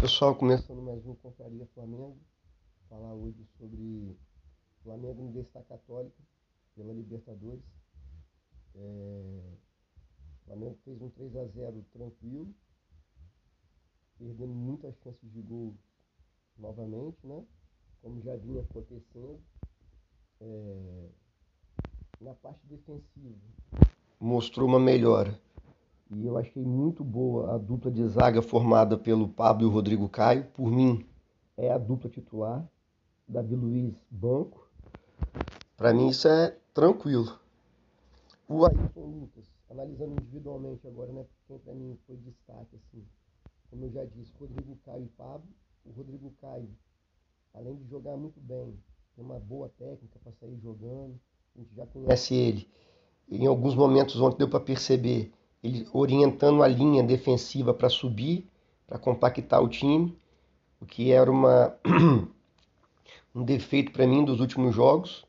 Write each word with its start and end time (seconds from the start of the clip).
Pessoal, 0.00 0.32
começando 0.32 0.80
mais 0.80 1.04
um 1.04 1.14
Confraria 1.16 1.66
Flamengo. 1.74 2.16
Falar 2.88 3.14
hoje 3.14 3.44
sobre 3.58 4.16
Flamengo 4.84 5.22
Universidade 5.22 5.66
Católica 5.66 6.22
pela 6.76 6.92
Libertadores. 6.92 7.64
É... 8.76 8.78
O 8.78 10.46
Flamengo 10.46 10.78
fez 10.84 11.02
um 11.02 11.10
3 11.10 11.36
a 11.36 11.44
0 11.46 11.84
tranquilo, 11.92 12.54
perdendo 14.16 14.54
muitas 14.54 14.96
chances 14.98 15.32
de 15.32 15.42
gol 15.42 15.74
novamente, 16.56 17.18
né? 17.26 17.44
Como 18.00 18.22
já 18.22 18.36
vinha 18.36 18.62
acontecendo. 18.62 19.42
É... 20.40 21.08
Na 22.20 22.34
parte 22.34 22.64
defensiva, 22.68 23.36
mostrou 24.20 24.68
uma 24.68 24.78
melhora 24.78 25.40
e 26.10 26.26
eu 26.26 26.38
achei 26.38 26.64
muito 26.64 27.04
boa 27.04 27.54
a 27.54 27.58
dupla 27.58 27.90
de 27.90 28.06
zaga 28.08 28.40
formada 28.40 28.96
pelo 28.96 29.28
Pablo 29.28 29.64
e 29.64 29.66
o 29.66 29.72
Rodrigo 29.72 30.08
Caio. 30.08 30.44
Por 30.54 30.70
mim, 30.70 31.06
é 31.56 31.70
a 31.70 31.78
dupla 31.78 32.08
titular. 32.08 32.66
Davi 33.26 33.54
Luiz, 33.54 33.94
banco. 34.10 34.66
Para 35.76 35.92
mim, 35.92 36.08
isso 36.08 36.26
é 36.26 36.56
tranquilo. 36.72 37.38
O 38.48 38.64
Ayrton 38.64 39.04
Lucas, 39.04 39.44
analisando 39.70 40.12
individualmente 40.12 40.86
agora, 40.86 41.12
né? 41.12 41.26
Quem 41.46 41.58
para 41.58 41.74
mim 41.74 41.98
foi 42.06 42.16
destaque, 42.16 42.76
assim. 42.76 43.04
Como 43.70 43.84
eu 43.84 43.90
já 43.90 44.04
disse, 44.06 44.32
Rodrigo 44.40 44.78
Caio 44.86 45.04
e 45.04 45.08
Pablo. 45.08 45.48
O 45.84 45.90
Rodrigo 45.90 46.32
Caio, 46.40 46.70
além 47.52 47.76
de 47.76 47.86
jogar 47.88 48.16
muito 48.16 48.40
bem, 48.40 48.74
tem 49.14 49.24
uma 49.24 49.38
boa 49.38 49.68
técnica 49.78 50.18
para 50.22 50.32
sair 50.32 50.58
jogando. 50.62 51.20
A 51.54 51.58
gente 51.60 51.74
já 51.74 51.86
conhece 51.86 52.34
ele. 52.34 52.68
Em 53.30 53.46
alguns 53.46 53.74
momentos 53.74 54.18
ontem 54.18 54.38
deu 54.38 54.48
para 54.48 54.60
perceber 54.60 55.32
ele 55.62 55.86
orientando 55.92 56.62
a 56.62 56.68
linha 56.68 57.02
defensiva 57.02 57.74
para 57.74 57.88
subir, 57.88 58.46
para 58.86 58.98
compactar 58.98 59.62
o 59.62 59.68
time, 59.68 60.16
o 60.80 60.86
que 60.86 61.10
era 61.10 61.30
uma, 61.30 61.74
um 63.34 63.42
defeito 63.42 63.92
para 63.92 64.06
mim 64.06 64.24
dos 64.24 64.40
últimos 64.40 64.74
jogos. 64.74 65.24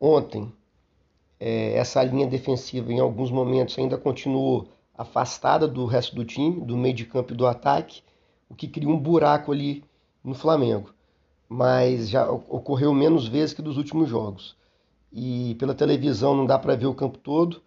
Ontem, 0.00 0.52
é, 1.38 1.74
essa 1.74 2.02
linha 2.02 2.26
defensiva 2.26 2.92
em 2.92 3.00
alguns 3.00 3.30
momentos 3.30 3.78
ainda 3.78 3.98
continuou 3.98 4.68
afastada 4.96 5.66
do 5.66 5.84
resto 5.84 6.14
do 6.14 6.24
time, 6.24 6.60
do 6.60 6.76
meio 6.76 6.94
de 6.94 7.04
campo 7.04 7.32
e 7.32 7.36
do 7.36 7.46
ataque, 7.46 8.02
o 8.48 8.54
que 8.54 8.68
cria 8.68 8.88
um 8.88 8.98
buraco 8.98 9.52
ali 9.52 9.84
no 10.22 10.34
Flamengo. 10.34 10.94
Mas 11.48 12.08
já 12.08 12.30
ocorreu 12.30 12.94
menos 12.94 13.28
vezes 13.28 13.54
que 13.54 13.62
dos 13.62 13.76
últimos 13.76 14.08
jogos. 14.08 14.56
E 15.12 15.54
pela 15.58 15.74
televisão 15.74 16.34
não 16.34 16.46
dá 16.46 16.58
para 16.58 16.74
ver 16.74 16.86
o 16.86 16.94
campo 16.94 17.18
todo 17.18 17.62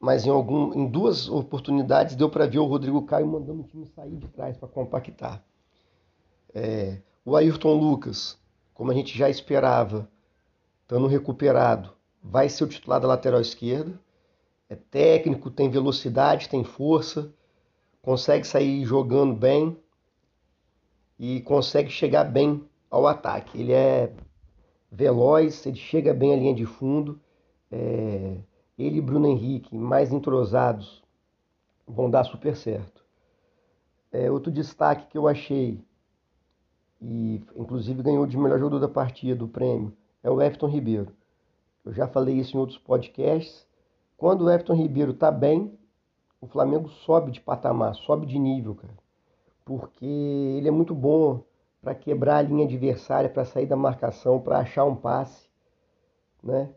mas 0.00 0.24
em, 0.24 0.30
algum, 0.30 0.72
em 0.72 0.86
duas 0.86 1.28
oportunidades 1.28 2.16
deu 2.16 2.30
para 2.30 2.46
ver 2.46 2.58
o 2.58 2.64
Rodrigo 2.64 3.02
Caio 3.02 3.26
mandando 3.26 3.60
o 3.60 3.64
time 3.64 3.86
sair 3.86 4.16
de 4.16 4.26
trás 4.28 4.56
para 4.56 4.66
compactar. 4.66 5.44
É, 6.54 7.02
o 7.22 7.36
Ayrton 7.36 7.74
Lucas, 7.74 8.38
como 8.72 8.90
a 8.90 8.94
gente 8.94 9.16
já 9.16 9.28
esperava, 9.28 10.10
estando 10.82 11.06
recuperado, 11.06 11.92
vai 12.22 12.48
ser 12.48 12.64
o 12.64 12.68
titular 12.68 12.98
da 12.98 13.06
lateral 13.06 13.42
esquerda. 13.42 14.00
É 14.70 14.74
técnico, 14.74 15.50
tem 15.50 15.68
velocidade, 15.68 16.48
tem 16.48 16.64
força, 16.64 17.32
consegue 18.00 18.46
sair 18.46 18.84
jogando 18.86 19.34
bem 19.34 19.76
e 21.18 21.42
consegue 21.42 21.90
chegar 21.90 22.24
bem 22.24 22.64
ao 22.90 23.06
ataque. 23.06 23.60
Ele 23.60 23.72
é 23.72 24.14
veloz, 24.90 25.66
ele 25.66 25.76
chega 25.76 26.14
bem 26.14 26.32
à 26.32 26.36
linha 26.36 26.54
de 26.54 26.64
fundo. 26.64 27.20
É, 27.70 28.38
ele 28.80 28.98
e 28.98 29.02
Bruno 29.02 29.26
Henrique, 29.26 29.76
mais 29.76 30.12
entrosados, 30.12 31.02
vão 31.86 32.10
dar 32.10 32.24
super 32.24 32.56
certo. 32.56 33.04
É, 34.12 34.30
outro 34.30 34.50
destaque 34.50 35.06
que 35.08 35.18
eu 35.18 35.28
achei, 35.28 35.80
e 37.00 37.42
inclusive 37.56 38.02
ganhou 38.02 38.26
de 38.26 38.36
melhor 38.36 38.58
jogador 38.58 38.80
da 38.80 38.88
partida, 38.88 39.36
do 39.36 39.48
prêmio, 39.48 39.92
é 40.22 40.30
o 40.30 40.40
Everton 40.40 40.66
Ribeiro. 40.66 41.12
Eu 41.84 41.92
já 41.92 42.06
falei 42.06 42.36
isso 42.36 42.56
em 42.56 42.60
outros 42.60 42.78
podcasts. 42.78 43.66
Quando 44.16 44.44
o 44.44 44.50
Everton 44.50 44.74
Ribeiro 44.74 45.12
está 45.12 45.30
bem, 45.30 45.78
o 46.40 46.46
Flamengo 46.46 46.88
sobe 46.88 47.30
de 47.30 47.40
patamar, 47.40 47.94
sobe 47.94 48.26
de 48.26 48.38
nível, 48.38 48.74
cara. 48.74 48.98
Porque 49.64 50.04
ele 50.04 50.68
é 50.68 50.70
muito 50.70 50.94
bom 50.94 51.42
para 51.80 51.94
quebrar 51.94 52.36
a 52.36 52.42
linha 52.42 52.64
adversária, 52.64 53.30
para 53.30 53.44
sair 53.44 53.66
da 53.66 53.76
marcação, 53.76 54.40
para 54.40 54.58
achar 54.58 54.84
um 54.84 54.96
passe, 54.96 55.48
né? 56.42 56.70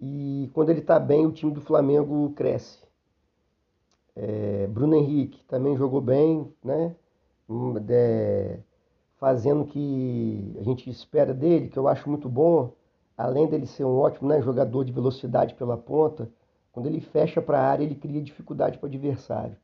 E 0.00 0.50
quando 0.54 0.70
ele 0.70 0.80
está 0.80 0.98
bem, 0.98 1.26
o 1.26 1.32
time 1.32 1.52
do 1.52 1.60
Flamengo 1.60 2.30
cresce. 2.36 2.78
É, 4.14 4.66
Bruno 4.66 4.96
Henrique 4.96 5.44
também 5.44 5.76
jogou 5.76 6.00
bem, 6.00 6.52
né? 6.62 6.94
É, 7.88 8.58
fazendo 9.16 9.62
o 9.62 9.66
que 9.66 10.56
a 10.60 10.62
gente 10.62 10.88
espera 10.90 11.32
dele, 11.34 11.68
que 11.68 11.78
eu 11.78 11.88
acho 11.88 12.08
muito 12.08 12.28
bom, 12.28 12.72
além 13.16 13.48
dele 13.48 13.66
ser 13.66 13.84
um 13.84 13.98
ótimo 13.98 14.28
né, 14.28 14.40
jogador 14.42 14.84
de 14.84 14.92
velocidade 14.92 15.54
pela 15.54 15.76
ponta, 15.76 16.30
quando 16.72 16.86
ele 16.86 17.00
fecha 17.00 17.42
para 17.42 17.58
a 17.58 17.66
área, 17.66 17.82
ele 17.82 17.94
cria 17.96 18.22
dificuldade 18.22 18.78
para 18.78 18.86
o 18.86 18.88
adversário. 18.88 19.56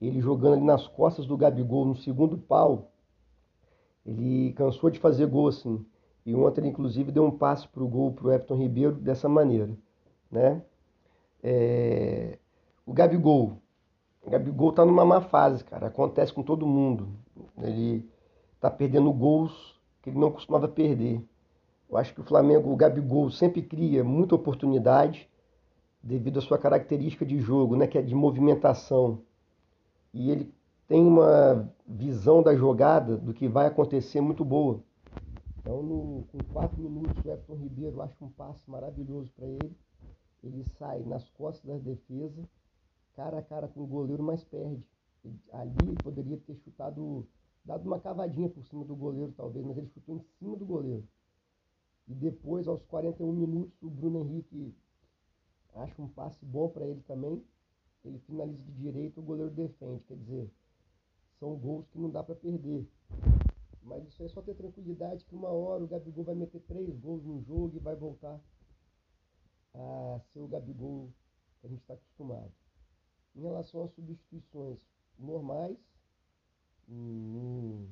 Ele 0.00 0.20
jogando 0.20 0.54
ali 0.54 0.64
nas 0.64 0.86
costas 0.86 1.26
do 1.26 1.36
Gabigol, 1.36 1.84
no 1.84 1.96
segundo 1.96 2.36
pau, 2.36 2.90
ele 4.04 4.52
cansou 4.54 4.90
de 4.90 4.98
fazer 4.98 5.26
gol 5.26 5.48
assim. 5.48 5.84
E 6.24 6.34
ontem 6.34 6.66
inclusive, 6.66 7.10
deu 7.10 7.24
um 7.24 7.30
passe 7.30 7.66
para 7.68 7.82
o 7.82 7.88
gol 7.88 8.12
para 8.12 8.26
o 8.26 8.32
Everton 8.32 8.56
Ribeiro 8.56 8.94
dessa 8.94 9.28
maneira. 9.28 9.70
Né? 10.30 10.62
É... 11.42 12.38
O 12.84 12.92
Gabigol. 12.92 13.58
O 14.22 14.30
Gabigol 14.30 14.70
está 14.70 14.84
numa 14.84 15.04
má 15.04 15.20
fase, 15.20 15.64
cara. 15.64 15.86
Acontece 15.86 16.32
com 16.32 16.42
todo 16.42 16.66
mundo. 16.66 17.08
Ele 17.62 18.08
está 18.54 18.70
perdendo 18.70 19.12
gols 19.12 19.80
que 20.02 20.10
ele 20.10 20.18
não 20.18 20.30
costumava 20.30 20.68
perder. 20.68 21.22
Eu 21.90 21.96
acho 21.96 22.14
que 22.14 22.20
o 22.20 22.24
Flamengo, 22.24 22.70
o 22.70 22.76
Gabigol, 22.76 23.30
sempre 23.30 23.62
cria 23.62 24.04
muita 24.04 24.34
oportunidade 24.34 25.28
devido 26.02 26.38
à 26.38 26.42
sua 26.42 26.58
característica 26.58 27.26
de 27.26 27.38
jogo, 27.40 27.76
né, 27.76 27.86
que 27.86 27.98
é 27.98 28.02
de 28.02 28.14
movimentação. 28.14 29.20
E 30.14 30.30
ele 30.30 30.54
tem 30.86 31.04
uma 31.04 31.68
visão 31.86 32.42
da 32.42 32.54
jogada, 32.54 33.16
do 33.16 33.32
que 33.32 33.48
vai 33.48 33.66
acontecer, 33.66 34.20
muito 34.20 34.44
boa. 34.44 34.80
Então, 35.70 35.84
no, 35.84 36.24
com 36.32 36.38
quatro 36.52 36.76
minutos, 36.76 37.24
o 37.24 37.30
Everton 37.30 37.54
Ribeiro 37.54 38.02
acha 38.02 38.24
um 38.24 38.28
passe 38.28 38.68
maravilhoso 38.68 39.30
para 39.36 39.46
ele. 39.46 39.78
Ele 40.42 40.64
sai 40.76 40.98
nas 41.04 41.30
costas 41.30 41.64
da 41.64 41.78
defesa, 41.78 42.42
cara 43.14 43.38
a 43.38 43.42
cara 43.42 43.68
com 43.68 43.84
o 43.84 43.86
goleiro, 43.86 44.20
mas 44.20 44.42
perde. 44.42 44.84
Ele, 45.24 45.38
ali 45.52 45.76
ele 45.84 46.02
poderia 46.02 46.36
ter 46.38 46.56
chutado, 46.56 47.24
dado 47.64 47.86
uma 47.86 48.00
cavadinha 48.00 48.48
por 48.48 48.64
cima 48.64 48.84
do 48.84 48.96
goleiro, 48.96 49.32
talvez, 49.36 49.64
mas 49.64 49.78
ele 49.78 49.86
chutou 49.86 50.16
em 50.16 50.24
cima 50.40 50.56
do 50.56 50.66
goleiro. 50.66 51.06
E 52.08 52.14
depois, 52.14 52.66
aos 52.66 52.82
41 52.86 53.32
minutos, 53.32 53.80
o 53.80 53.88
Bruno 53.88 54.22
Henrique 54.22 54.74
acha 55.76 56.02
um 56.02 56.08
passe 56.08 56.44
bom 56.44 56.68
para 56.68 56.84
ele 56.84 57.00
também. 57.02 57.44
Ele 58.04 58.18
finaliza 58.26 58.60
de 58.60 58.72
direito, 58.72 59.20
o 59.20 59.22
goleiro 59.22 59.52
defende. 59.52 60.02
Quer 60.08 60.16
dizer, 60.16 60.50
são 61.38 61.54
gols 61.54 61.86
que 61.92 61.98
não 62.00 62.10
dá 62.10 62.24
para 62.24 62.34
perder. 62.34 62.88
Mas 63.90 64.06
isso 64.06 64.22
é 64.22 64.28
só 64.28 64.40
ter 64.40 64.54
tranquilidade 64.54 65.24
que 65.24 65.34
uma 65.34 65.48
hora 65.48 65.82
o 65.82 65.88
Gabigol 65.88 66.22
vai 66.22 66.36
meter 66.36 66.60
três 66.60 66.96
gols 67.00 67.24
no 67.24 67.42
jogo 67.42 67.74
e 67.74 67.80
vai 67.80 67.96
voltar 67.96 68.40
a 69.74 70.20
ser 70.32 70.38
o 70.38 70.46
Gabigol 70.46 71.12
que 71.60 71.66
a 71.66 71.68
gente 71.68 71.80
está 71.80 71.94
acostumado. 71.94 72.52
Em 73.34 73.40
relação 73.40 73.82
às 73.82 73.90
substituições 73.90 74.78
normais, 75.18 75.76
hum, 76.88 77.90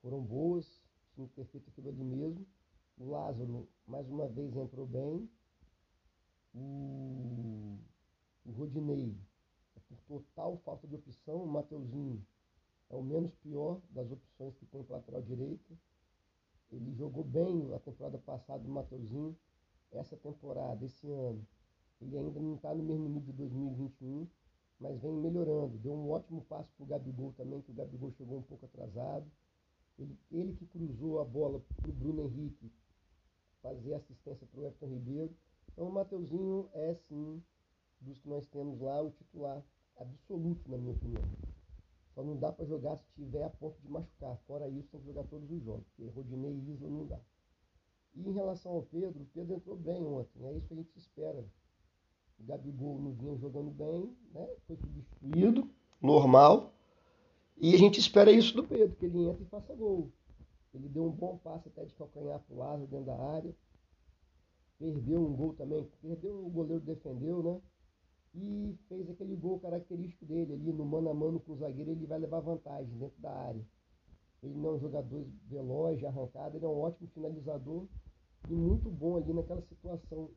foram 0.00 0.22
boas, 0.22 0.82
tinha 1.14 1.28
que 1.28 1.34
ter 1.34 1.44
feito 1.44 1.68
aquilo 1.68 1.90
ali 1.90 2.02
mesmo. 2.02 2.46
O 2.96 3.10
Lázaro, 3.10 3.68
mais 3.86 4.08
uma 4.08 4.26
vez, 4.26 4.56
entrou 4.56 4.86
bem. 4.86 5.28
O, 6.54 7.78
o 8.46 8.52
Rodinei, 8.52 9.14
por 9.86 10.00
total 10.08 10.56
falta 10.64 10.88
de 10.88 10.94
opção. 10.94 11.44
O 11.44 11.46
Mateuzinho 11.46 12.24
é 12.90 12.96
o 12.96 13.02
menos 13.02 13.32
pior 13.36 13.80
das 13.90 14.10
opções 14.10 14.54
que 14.56 14.66
tem 14.66 14.82
para 14.82 14.96
lateral 14.96 15.22
direito. 15.22 15.78
Ele 16.72 16.92
jogou 16.92 17.24
bem 17.24 17.72
a 17.72 17.78
temporada 17.78 18.18
passada 18.18 18.62
do 18.62 18.68
Mateuzinho. 18.68 19.36
Essa 19.92 20.16
temporada, 20.16 20.84
esse 20.84 21.08
ano, 21.08 21.46
ele 22.00 22.16
ainda 22.16 22.40
não 22.40 22.56
está 22.56 22.74
no 22.74 22.82
mesmo 22.82 23.08
nível 23.08 23.32
de 23.32 23.32
2021, 23.32 24.26
mas 24.78 25.00
vem 25.00 25.12
melhorando. 25.12 25.78
Deu 25.78 25.92
um 25.92 26.10
ótimo 26.10 26.42
passo 26.42 26.72
para 26.76 26.84
o 26.84 26.86
Gabigol 26.86 27.32
também, 27.36 27.60
que 27.62 27.70
o 27.70 27.74
Gabigol 27.74 28.10
chegou 28.12 28.38
um 28.38 28.42
pouco 28.42 28.66
atrasado. 28.66 29.30
Ele, 29.98 30.18
ele 30.30 30.54
que 30.54 30.66
cruzou 30.66 31.20
a 31.20 31.24
bola 31.24 31.60
para 31.76 31.90
o 31.90 31.92
Bruno 31.92 32.22
Henrique 32.22 32.72
fazer 33.62 33.94
assistência 33.94 34.46
para 34.46 34.60
o 34.60 34.64
Everton 34.64 34.86
Ribeiro. 34.86 35.36
Então 35.72 35.88
o 35.88 35.92
Mateuzinho 35.92 36.68
é 36.72 36.94
sim, 36.94 37.42
dos 38.00 38.18
que 38.18 38.28
nós 38.28 38.46
temos 38.46 38.80
lá, 38.80 39.00
o 39.00 39.10
titular 39.10 39.62
absoluto, 39.96 40.70
na 40.70 40.78
minha 40.78 40.92
opinião. 40.92 41.49
Só 42.20 42.24
não 42.24 42.36
dá 42.36 42.52
para 42.52 42.66
jogar 42.66 42.98
se 42.98 43.04
tiver 43.14 43.42
a 43.42 43.48
ponto 43.48 43.80
de 43.80 43.88
machucar. 43.88 44.36
Fora 44.46 44.68
isso, 44.68 44.88
tem 44.90 45.00
que 45.00 45.06
jogar 45.06 45.24
todos 45.24 45.50
os 45.50 45.62
jogos, 45.62 45.86
porque 45.88 46.10
Rodinei 46.10 46.52
e 46.52 46.72
Isla 46.72 46.90
não 46.90 47.06
dá. 47.06 47.18
E 48.14 48.28
em 48.28 48.32
relação 48.32 48.72
ao 48.72 48.82
Pedro, 48.82 49.22
o 49.22 49.26
Pedro 49.32 49.54
entrou 49.54 49.74
bem 49.74 50.04
ontem, 50.04 50.44
é 50.44 50.52
isso 50.52 50.66
que 50.66 50.74
a 50.74 50.76
gente 50.76 50.98
espera. 50.98 51.42
O 52.38 52.44
Gabigol 52.44 53.00
não 53.00 53.12
vinha 53.14 53.34
jogando 53.38 53.70
bem, 53.70 54.14
né? 54.34 54.46
foi 54.66 54.76
substituído, 54.76 55.70
normal. 55.98 56.74
E 57.56 57.74
a 57.74 57.78
gente 57.78 57.98
espera 57.98 58.30
isso 58.30 58.54
do 58.54 58.64
Pedro, 58.64 58.96
que 58.96 59.06
ele 59.06 59.26
entre 59.26 59.44
e 59.44 59.48
faça 59.48 59.74
gol. 59.74 60.12
Ele 60.74 60.90
deu 60.90 61.06
um 61.06 61.10
bom 61.10 61.38
passe 61.38 61.68
até 61.68 61.86
de 61.86 61.94
calcanhar 61.94 62.38
pro 62.40 62.58
lado 62.58 62.86
dentro 62.86 63.06
da 63.06 63.16
área. 63.16 63.56
Perdeu 64.78 65.24
um 65.24 65.34
gol 65.34 65.54
também. 65.54 65.90
Perdeu, 66.02 66.44
o 66.44 66.50
goleiro 66.50 66.82
defendeu, 66.84 67.42
né? 67.42 67.60
E 68.34 68.78
fez 68.88 69.10
aquele 69.10 69.34
gol 69.34 69.58
característico 69.58 70.24
dele 70.24 70.52
ali, 70.52 70.72
no 70.72 70.84
mano 70.84 71.10
a 71.10 71.14
mano 71.14 71.40
com 71.40 71.52
o 71.52 71.56
zagueiro, 71.56 71.90
ele 71.90 72.06
vai 72.06 72.18
levar 72.18 72.40
vantagem 72.40 72.96
dentro 72.96 73.20
da 73.20 73.32
área. 73.32 73.66
Ele 74.42 74.54
não 74.54 74.70
é 74.70 74.72
um 74.74 74.78
jogador 74.78 75.26
veloz, 75.46 75.98
de 75.98 76.06
arrancada, 76.06 76.56
ele 76.56 76.64
é 76.64 76.68
um 76.68 76.78
ótimo 76.78 77.08
finalizador 77.08 77.86
e 78.48 78.54
muito 78.54 78.88
bom 78.90 79.16
ali 79.16 79.32
naquela 79.32 79.60
situação. 79.62 80.30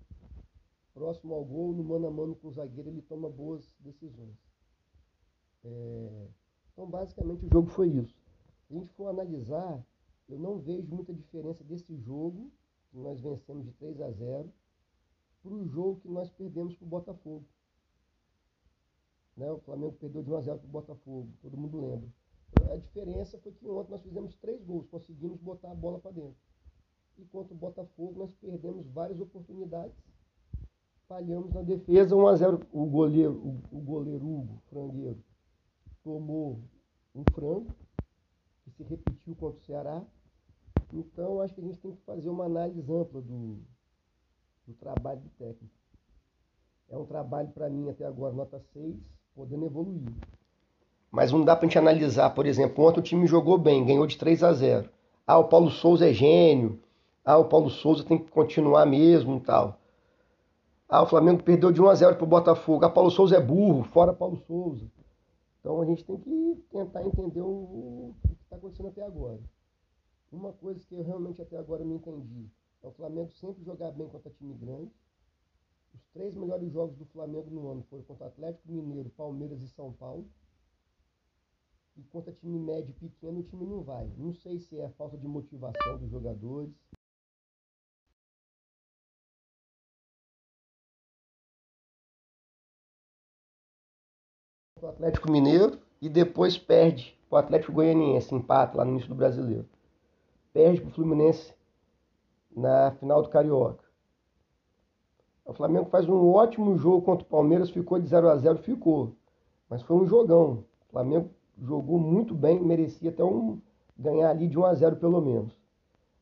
Próximo 0.94 1.34
ao 1.34 1.46
gol, 1.46 1.74
no 1.74 1.84
mano 1.84 2.08
a 2.08 2.12
mano 2.12 2.36
com 2.36 2.48
o 2.48 2.52
zagueiro, 2.52 2.90
ele 2.90 3.02
toma 3.04 3.30
boas 3.30 3.74
decisões. 3.80 4.38
É... 5.64 6.28
Então, 6.74 6.90
basicamente, 6.90 7.46
o 7.46 7.50
jogo 7.50 7.70
foi 7.70 7.90
isso. 7.90 8.16
Se 8.68 8.76
a 8.76 8.80
gente 8.80 8.92
for 8.94 9.08
analisar, 9.08 9.86
eu 10.28 10.40
não 10.40 10.60
vejo 10.60 10.88
muita 10.88 11.14
diferença 11.14 11.64
desse 11.64 11.96
jogo, 11.98 12.52
que 12.92 12.98
nós 12.98 13.22
vencemos 13.22 13.66
de 13.66 13.72
3 13.74 14.02
a 14.02 14.12
0, 14.12 14.52
para 15.42 15.54
o 15.54 15.68
jogo 15.68 16.00
que 16.00 16.08
nós 16.08 16.30
perdemos 16.32 16.76
para 16.76 16.86
o 16.86 16.90
Botafogo. 16.90 17.46
Né? 19.36 19.52
O 19.52 19.60
Flamengo 19.60 19.94
perdeu 19.94 20.24
de 20.24 20.32
1 20.32 20.36
a 20.36 20.42
0 20.42 20.60
para 20.60 20.68
o 20.68 20.72
Botafogo, 20.72 21.30
todo 21.42 21.58
mundo 21.58 21.82
lembra. 21.82 22.10
A 22.72 22.78
diferença 22.78 23.38
foi 23.40 23.52
que 23.52 23.68
ontem 23.68 23.92
nós 23.92 24.02
fizemos 24.04 24.36
três 24.36 24.64
gols, 24.64 24.88
conseguimos 24.88 25.40
botar 25.42 25.72
a 25.72 25.76
bola 25.76 26.00
para 26.00 26.12
dentro. 26.12 26.38
E 27.18 27.26
contra 27.26 27.54
o 27.54 27.58
Botafogo 27.58 28.20
nós 28.20 28.34
perdemos 28.36 28.88
várias 28.88 29.20
oportunidades, 29.20 29.96
falhamos 31.08 31.52
na 31.54 31.62
defesa 31.62 32.16
1 32.16 32.28
a 32.28 32.36
0 32.36 32.60
O 32.72 32.86
goleiro, 32.86 33.34
o, 33.34 33.78
o 33.78 33.82
goleiro 33.82 34.26
Hugo, 34.26 34.62
frangueiro, 34.70 35.24
tomou 36.04 36.60
um 37.16 37.24
frango, 37.32 37.74
que 38.64 38.72
se 38.72 38.84
repetiu 38.84 39.36
contra 39.36 39.60
o 39.60 39.64
Ceará. 39.64 40.04
Então, 40.92 41.42
acho 41.42 41.54
que 41.56 41.62
a 41.62 41.64
gente 41.64 41.80
tem 41.80 41.96
que 41.96 42.02
fazer 42.04 42.30
uma 42.30 42.46
análise 42.46 42.80
ampla 42.92 43.22
do, 43.22 43.60
do 44.68 44.74
trabalho 44.76 45.22
do 45.22 45.30
técnico. 45.30 45.74
É 46.90 46.98
um 46.98 47.06
trabalho, 47.06 47.50
para 47.50 47.70
mim, 47.70 47.90
até 47.90 48.06
agora, 48.06 48.34
nota 48.34 48.60
6, 48.60 49.12
podendo 49.36 49.66
evoluir. 49.66 50.14
Mas 51.12 51.32
não 51.32 51.44
dá 51.44 51.56
para 51.56 51.66
a 51.66 51.70
gente 51.70 51.78
analisar, 51.78 52.30
por 52.32 52.46
exemplo, 52.46 52.84
ontem 52.84 53.00
o 53.00 53.04
time 53.04 53.28
jogou 53.28 53.58
bem, 53.58 53.86
ganhou 53.86 54.08
de 54.08 54.18
3 54.18 54.44
a 54.44 54.54
0. 54.54 54.90
Ah, 55.26 55.38
o 55.38 55.48
Paulo 55.48 55.70
Souza 55.70 56.10
é 56.10 56.14
gênio. 56.14 56.80
Ah, 57.24 57.38
o 57.38 57.46
Paulo 57.46 57.70
Souza 57.70 58.04
tem 58.04 58.18
que 58.18 58.32
continuar 58.32 58.86
mesmo 58.86 59.38
e 59.38 59.42
tal. 59.42 59.80
Ah, 60.90 61.04
o 61.04 61.08
Flamengo 61.08 61.44
perdeu 61.44 61.72
de 61.72 61.82
1 61.82 61.90
a 61.90 61.96
0 61.96 62.16
para 62.16 62.24
o 62.24 62.28
Botafogo. 62.28 62.84
Ah, 62.86 62.90
Paulo 62.90 63.10
Souza 63.10 63.38
é 63.38 63.42
burro, 63.42 63.84
fora 63.84 64.14
Paulo 64.14 64.38
Souza. 64.48 64.86
Então 65.60 65.82
a 65.82 65.86
gente 65.86 66.04
tem 66.04 66.18
que 66.18 66.64
tentar 66.72 67.06
entender 67.06 67.42
o, 67.42 67.46
o 67.48 68.16
que 68.28 68.44
está 68.44 68.56
acontecendo 68.58 68.90
até 68.90 69.02
agora. 69.04 69.40
Uma 70.32 70.52
coisa 70.52 70.84
que 70.86 70.96
eu 70.96 71.04
realmente 71.04 71.42
até 71.42 71.58
agora 71.58 71.84
não 71.86 71.96
entendi 71.96 72.50
é 72.84 72.88
o 72.88 72.92
Flamengo 72.92 73.32
sempre 73.32 73.64
jogar 73.64 73.92
bem 73.92 74.10
contra 74.10 74.30
time 74.32 74.54
grande. 74.56 74.92
Os 75.94 76.04
três 76.14 76.36
melhores 76.36 76.72
jogos 76.72 76.98
do 76.98 77.06
Flamengo 77.06 77.50
no 77.50 77.70
ano 77.70 77.84
foram 77.84 78.04
contra 78.04 78.28
Atlético 78.28 78.72
Mineiro, 78.72 79.10
Palmeiras 79.12 79.62
e 79.62 79.70
São 79.70 79.94
Paulo. 79.94 80.28
E 81.96 82.04
contra 82.04 82.34
time 82.34 82.60
médio 82.60 82.90
e 82.90 83.10
pequeno 83.10 83.40
o 83.40 83.44
time 83.44 83.66
não 83.66 83.84
vai. 83.84 84.08
Não 84.18 84.34
sei 84.34 84.60
se 84.60 84.80
é 84.80 84.90
falta 84.90 85.18
de 85.18 85.28
motivação 85.28 85.98
dos 85.98 86.10
jogadores. 86.10 86.74
o 94.84 94.88
Atlético 94.88 95.32
Mineiro 95.32 95.80
e 96.02 96.10
depois 96.10 96.58
perde 96.58 97.18
o 97.30 97.38
Atlético 97.38 97.72
Goianiense, 97.72 98.36
empate 98.36 98.76
lá 98.76 98.84
no 98.84 98.92
início 98.92 99.10
do 99.10 99.16
Brasileiro. 99.16 99.68
Perde 100.52 100.82
para 100.82 100.90
o 100.90 100.94
Fluminense 100.94 101.54
na 102.56 102.92
final 102.92 103.24
do 103.24 103.30
Carioca. 103.30 103.83
O 105.46 105.54
Flamengo 105.54 105.90
faz 105.90 106.08
um 106.08 106.32
ótimo 106.32 106.78
jogo 106.78 107.02
contra 107.02 107.26
o 107.26 107.30
Palmeiras, 107.30 107.70
ficou 107.70 108.00
de 108.00 108.08
0 108.08 108.30
a 108.30 108.38
0 108.38 108.60
ficou. 108.60 109.16
Mas 109.70 109.82
foi 109.82 109.98
um 109.98 110.06
jogão. 110.06 110.64
O 110.88 110.92
Flamengo 110.92 111.30
jogou 111.62 112.00
muito 112.00 112.34
bem, 112.34 112.60
merecia 112.62 113.10
até 113.10 113.24
um 113.24 113.60
ganhar 113.98 114.30
ali 114.30 114.48
de 114.48 114.58
1 114.58 114.66
a 114.66 114.74
0 114.74 114.96
pelo 114.96 115.22
menos. 115.22 115.54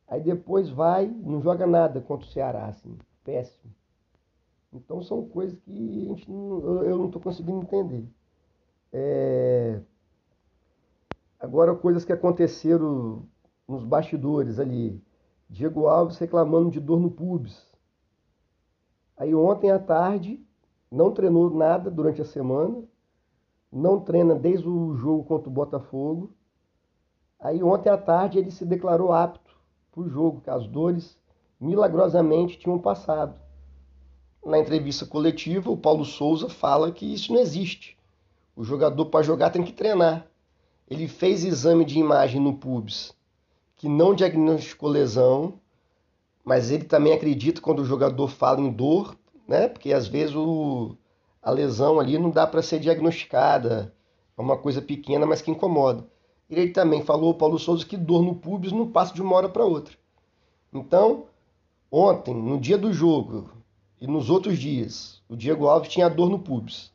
Aí 0.08 0.20
depois 0.20 0.68
vai, 0.68 1.06
não 1.06 1.40
joga 1.40 1.66
nada 1.66 2.00
contra 2.00 2.26
o 2.26 2.30
Ceará, 2.30 2.66
assim, 2.66 2.98
péssimo. 3.24 3.72
Então 4.72 5.02
são 5.02 5.26
coisas 5.28 5.58
que 5.60 6.04
a 6.04 6.08
gente 6.08 6.30
não, 6.30 6.82
eu 6.82 6.98
não 6.98 7.06
estou 7.06 7.20
conseguindo 7.20 7.62
entender. 7.62 8.08
É... 8.92 9.80
Agora, 11.38 11.74
coisas 11.74 12.04
que 12.04 12.12
aconteceram 12.12 13.22
nos 13.66 13.84
bastidores 13.84 14.58
ali. 14.58 15.02
Diego 15.48 15.86
Alves 15.86 16.18
reclamando 16.18 16.70
de 16.70 16.80
dor 16.80 17.00
no 17.00 17.10
pubis. 17.10 17.66
Aí 19.22 19.36
ontem 19.36 19.70
à 19.70 19.78
tarde, 19.78 20.44
não 20.90 21.12
treinou 21.12 21.48
nada 21.48 21.88
durante 21.88 22.20
a 22.20 22.24
semana, 22.24 22.82
não 23.70 24.00
treina 24.00 24.34
desde 24.34 24.68
o 24.68 24.96
jogo 24.96 25.22
contra 25.22 25.48
o 25.48 25.52
Botafogo. 25.52 26.32
Aí 27.38 27.62
ontem 27.62 27.88
à 27.88 27.96
tarde 27.96 28.40
ele 28.40 28.50
se 28.50 28.66
declarou 28.66 29.12
apto 29.12 29.56
para 29.92 30.00
o 30.02 30.08
jogo, 30.08 30.40
que 30.40 30.50
as 30.50 30.66
dores 30.66 31.16
milagrosamente 31.60 32.58
tinham 32.58 32.80
passado. 32.80 33.40
Na 34.44 34.58
entrevista 34.58 35.06
coletiva, 35.06 35.70
o 35.70 35.76
Paulo 35.76 36.04
Souza 36.04 36.48
fala 36.48 36.90
que 36.90 37.06
isso 37.06 37.32
não 37.32 37.38
existe. 37.38 37.96
O 38.56 38.64
jogador 38.64 39.06
para 39.06 39.22
jogar 39.22 39.50
tem 39.50 39.62
que 39.62 39.72
treinar. 39.72 40.26
Ele 40.90 41.06
fez 41.06 41.44
exame 41.44 41.84
de 41.84 41.96
imagem 41.96 42.40
no 42.40 42.54
pubis, 42.54 43.14
que 43.76 43.88
não 43.88 44.16
diagnosticou 44.16 44.88
lesão, 44.88 45.60
mas 46.44 46.70
ele 46.70 46.84
também 46.84 47.12
acredita 47.12 47.60
quando 47.60 47.80
o 47.80 47.84
jogador 47.84 48.28
fala 48.28 48.60
em 48.60 48.70
dor, 48.70 49.16
né? 49.46 49.68
Porque 49.68 49.92
às 49.92 50.06
vezes 50.06 50.34
o, 50.34 50.96
a 51.42 51.50
lesão 51.50 52.00
ali 52.00 52.18
não 52.18 52.30
dá 52.30 52.46
para 52.46 52.62
ser 52.62 52.80
diagnosticada, 52.80 53.94
é 54.36 54.40
uma 54.40 54.56
coisa 54.56 54.80
pequena, 54.80 55.26
mas 55.26 55.42
que 55.42 55.50
incomoda. 55.50 56.06
E 56.48 56.54
ele 56.54 56.70
também 56.70 57.02
falou, 57.02 57.34
Paulo 57.34 57.58
Souza, 57.58 57.86
que 57.86 57.96
dor 57.96 58.22
no 58.22 58.34
pubis 58.34 58.72
não 58.72 58.90
passa 58.90 59.14
de 59.14 59.22
uma 59.22 59.36
hora 59.36 59.48
para 59.48 59.64
outra. 59.64 59.96
Então, 60.72 61.24
ontem, 61.90 62.34
no 62.34 62.58
dia 62.58 62.78
do 62.78 62.92
jogo 62.92 63.50
e 64.00 64.06
nos 64.06 64.30
outros 64.30 64.58
dias, 64.58 65.22
o 65.28 65.36
Diego 65.36 65.66
Alves 65.66 65.90
tinha 65.90 66.08
dor 66.08 66.28
no 66.28 66.38
pubis. 66.38 66.90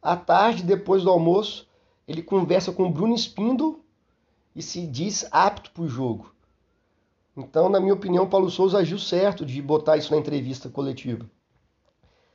À 0.00 0.16
tarde, 0.16 0.62
depois 0.62 1.02
do 1.02 1.10
almoço, 1.10 1.68
ele 2.06 2.22
conversa 2.22 2.72
com 2.72 2.90
Bruno 2.90 3.14
Spindle 3.14 3.80
e 4.54 4.62
se 4.62 4.86
diz 4.86 5.26
apto 5.32 5.70
para 5.72 5.82
o 5.82 5.88
jogo. 5.88 6.32
Então, 7.36 7.68
na 7.68 7.78
minha 7.80 7.94
opinião, 7.94 8.28
Paulo 8.28 8.50
Souza 8.50 8.78
agiu 8.78 8.98
certo 8.98 9.44
de 9.44 9.60
botar 9.60 9.96
isso 9.96 10.12
na 10.12 10.18
entrevista 10.18 10.70
coletiva. 10.70 11.28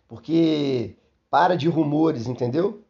Porque 0.08 0.96
para 1.30 1.56
de 1.56 1.68
rumores, 1.68 2.28
entendeu? 2.28 2.84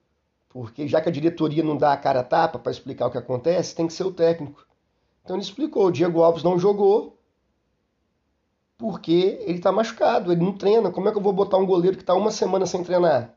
Porque 0.49 0.87
já 0.87 0.99
que 0.99 1.07
a 1.07 1.11
diretoria 1.11 1.63
não 1.63 1.77
dá 1.77 1.93
a 1.93 1.97
cara 1.97 2.19
a 2.19 2.23
tapa 2.23 2.59
para 2.59 2.71
explicar 2.71 3.07
o 3.07 3.11
que 3.11 3.17
acontece, 3.17 3.75
tem 3.75 3.87
que 3.87 3.93
ser 3.93 4.03
o 4.03 4.11
técnico. 4.11 4.65
Então 5.23 5.35
ele 5.35 5.43
explicou, 5.43 5.85
o 5.85 5.91
Diego 5.91 6.21
Alves 6.21 6.43
não 6.43 6.59
jogou 6.59 7.17
porque 8.77 9.39
ele 9.45 9.59
está 9.59 9.71
machucado, 9.71 10.31
ele 10.31 10.43
não 10.43 10.57
treina. 10.57 10.91
Como 10.91 11.07
é 11.07 11.11
que 11.11 11.17
eu 11.17 11.21
vou 11.21 11.31
botar 11.31 11.57
um 11.57 11.65
goleiro 11.65 11.95
que 11.95 12.03
está 12.03 12.15
uma 12.15 12.31
semana 12.31 12.65
sem 12.65 12.83
treinar? 12.83 13.35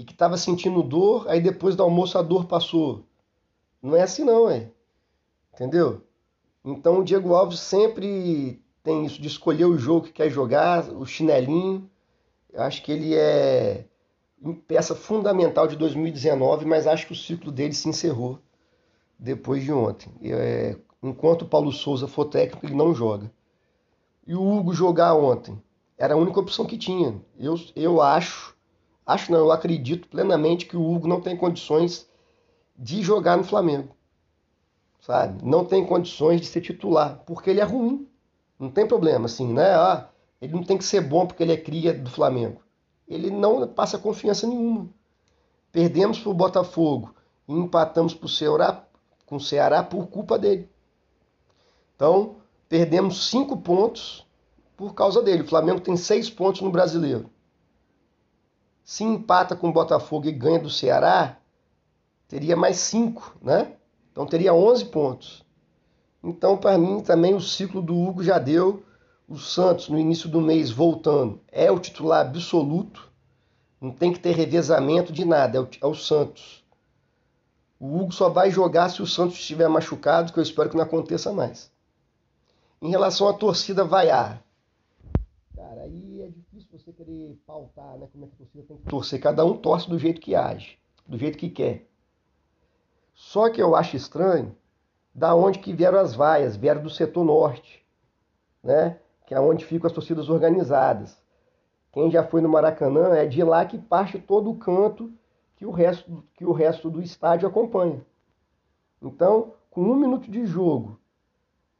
e 0.00 0.04
que 0.04 0.12
estava 0.14 0.38
sentindo 0.38 0.82
dor, 0.82 1.28
aí 1.28 1.42
depois 1.42 1.76
do 1.76 1.82
almoço 1.82 2.16
a 2.16 2.22
dor 2.22 2.46
passou. 2.46 3.04
Não 3.82 3.94
é 3.94 4.00
assim 4.00 4.24
não, 4.24 4.48
é. 4.48 4.70
Entendeu? 5.52 6.02
Então 6.64 6.98
o 6.98 7.04
Diego 7.04 7.34
Alves 7.34 7.60
sempre 7.60 8.62
tem 8.82 9.04
isso 9.04 9.20
de 9.20 9.28
escolher 9.28 9.64
o 9.64 9.78
jogo 9.78 10.06
que 10.06 10.12
quer 10.12 10.30
jogar, 10.30 10.88
o 10.90 11.06
chinelinho. 11.06 11.90
Eu 12.52 12.62
acho 12.62 12.82
que 12.82 12.92
ele 12.92 13.14
é 13.14 13.84
peça 14.66 14.94
fundamental 14.94 15.66
de 15.66 15.76
2019, 15.76 16.64
mas 16.64 16.86
acho 16.86 17.06
que 17.06 17.12
o 17.12 17.16
ciclo 17.16 17.52
dele 17.52 17.74
se 17.74 17.88
encerrou 17.88 18.38
depois 19.18 19.62
de 19.62 19.72
ontem. 19.72 20.12
É, 20.22 20.76
enquanto 21.02 21.42
o 21.42 21.48
Paulo 21.48 21.72
Souza 21.72 22.08
for 22.08 22.24
técnico, 22.24 22.66
ele 22.66 22.74
não 22.74 22.94
joga. 22.94 23.30
E 24.26 24.34
o 24.34 24.42
Hugo 24.42 24.72
jogar 24.72 25.14
ontem 25.14 25.62
era 25.98 26.14
a 26.14 26.16
única 26.16 26.40
opção 26.40 26.64
que 26.64 26.78
tinha. 26.78 27.20
Eu, 27.38 27.54
eu 27.76 28.00
acho 28.00 28.56
Acho 29.10 29.32
não, 29.32 29.40
eu 29.40 29.50
acredito 29.50 30.06
plenamente 30.06 30.66
que 30.66 30.76
o 30.76 30.88
Hugo 30.88 31.08
não 31.08 31.20
tem 31.20 31.36
condições 31.36 32.08
de 32.78 33.02
jogar 33.02 33.36
no 33.36 33.42
Flamengo. 33.42 33.88
Sabe? 35.00 35.44
Não 35.44 35.64
tem 35.64 35.84
condições 35.84 36.40
de 36.40 36.46
ser 36.46 36.60
titular, 36.60 37.22
porque 37.26 37.50
ele 37.50 37.60
é 37.60 37.64
ruim. 37.64 38.06
Não 38.58 38.70
tem 38.70 38.86
problema, 38.86 39.26
assim, 39.26 39.52
né? 39.52 39.74
Ah, 39.74 40.08
ele 40.40 40.52
não 40.52 40.62
tem 40.62 40.76
que 40.76 40.84
ser 40.84 41.00
bom 41.00 41.26
porque 41.26 41.42
ele 41.42 41.52
é 41.52 41.56
cria 41.56 41.94
do 41.94 42.10
Flamengo. 42.10 42.62
Ele 43.08 43.30
não 43.30 43.66
passa 43.66 43.98
confiança 43.98 44.46
nenhuma. 44.46 44.88
Perdemos 45.72 46.18
para 46.18 46.30
o 46.30 46.34
Botafogo 46.34 47.14
e 47.48 47.52
empatamos 47.52 48.14
pro 48.14 48.28
Ceará, 48.28 48.84
com 49.26 49.36
o 49.36 49.40
Ceará 49.40 49.82
por 49.82 50.06
culpa 50.08 50.38
dele. 50.38 50.68
Então, 51.96 52.36
perdemos 52.68 53.28
cinco 53.28 53.56
pontos 53.56 54.26
por 54.76 54.94
causa 54.94 55.22
dele. 55.22 55.42
O 55.42 55.48
Flamengo 55.48 55.80
tem 55.80 55.96
seis 55.96 56.30
pontos 56.30 56.60
no 56.60 56.70
brasileiro. 56.70 57.30
Se 58.84 59.04
empata 59.04 59.54
com 59.54 59.68
o 59.68 59.72
Botafogo 59.72 60.26
e 60.26 60.32
ganha 60.32 60.58
do 60.58 60.70
Ceará, 60.70 61.38
teria 62.26 62.56
mais 62.56 62.76
cinco, 62.76 63.36
né? 63.42 63.76
Então 64.12 64.26
teria 64.26 64.54
11 64.54 64.86
pontos. 64.86 65.44
Então, 66.22 66.56
para 66.56 66.76
mim, 66.76 67.00
também 67.00 67.34
o 67.34 67.40
ciclo 67.40 67.80
do 67.80 67.98
Hugo 67.98 68.22
já 68.22 68.38
deu. 68.38 68.84
O 69.26 69.38
Santos, 69.38 69.88
no 69.88 69.98
início 69.98 70.28
do 70.28 70.40
mês, 70.40 70.70
voltando, 70.70 71.40
é 71.48 71.70
o 71.70 71.78
titular 71.78 72.26
absoluto. 72.26 73.10
Não 73.80 73.92
tem 73.92 74.12
que 74.12 74.18
ter 74.18 74.34
revezamento 74.34 75.12
de 75.12 75.24
nada, 75.24 75.56
é 75.56 75.60
o, 75.60 75.68
é 75.82 75.86
o 75.86 75.94
Santos. 75.94 76.64
O 77.78 77.96
Hugo 77.96 78.12
só 78.12 78.28
vai 78.28 78.50
jogar 78.50 78.90
se 78.90 79.00
o 79.00 79.06
Santos 79.06 79.38
estiver 79.38 79.68
machucado, 79.68 80.32
que 80.32 80.38
eu 80.38 80.42
espero 80.42 80.68
que 80.68 80.76
não 80.76 80.84
aconteça 80.84 81.32
mais. 81.32 81.72
Em 82.82 82.90
relação 82.90 83.28
à 83.28 83.32
torcida 83.32 83.84
vaiar, 83.84 84.44
cara, 85.54 85.82
aí 85.82 86.22
é 86.22 86.28
difícil 86.28 86.78
você 86.78 86.92
querer 86.92 87.40
pautar, 87.46 87.96
né, 87.98 88.08
como 88.12 88.24
é 88.24 88.28
que 88.28 88.34
a 88.34 88.38
torcida 88.38 88.64
tem 88.64 88.76
que 88.76 88.84
torcer. 88.84 89.20
Cada 89.20 89.44
um 89.44 89.56
torce 89.56 89.88
do 89.88 89.98
jeito 89.98 90.20
que 90.20 90.34
age, 90.34 90.78
do 91.06 91.16
jeito 91.16 91.38
que 91.38 91.48
quer. 91.48 91.89
Só 93.20 93.50
que 93.50 93.60
eu 93.60 93.76
acho 93.76 93.96
estranho 93.96 94.56
da 95.14 95.34
onde 95.34 95.58
que 95.58 95.74
vieram 95.74 96.00
as 96.00 96.14
vaias, 96.14 96.56
vieram 96.56 96.82
do 96.82 96.88
setor 96.88 97.22
norte, 97.22 97.86
né? 98.62 98.98
Que 99.26 99.34
é 99.34 99.40
onde 99.40 99.66
ficam 99.66 99.86
as 99.86 99.92
torcidas 99.92 100.30
organizadas. 100.30 101.22
Quem 101.92 102.10
já 102.10 102.24
foi 102.24 102.40
no 102.40 102.48
Maracanã 102.48 103.14
é 103.14 103.26
de 103.26 103.44
lá 103.44 103.66
que 103.66 103.78
parte 103.78 104.18
todo 104.18 104.50
o 104.50 104.56
canto 104.56 105.12
que 105.54 105.66
o 105.66 105.70
resto, 105.70 106.24
que 106.32 106.46
o 106.46 106.52
resto 106.52 106.88
do 106.88 107.02
estádio 107.02 107.46
acompanha. 107.46 108.04
Então, 109.02 109.52
com 109.68 109.82
um 109.82 109.96
minuto 109.96 110.28
de 110.30 110.46
jogo, 110.46 110.98